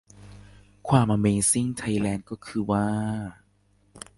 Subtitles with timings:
[0.87, 2.85] ความอเมซิ่งไทยแลนด์ก็คือว่า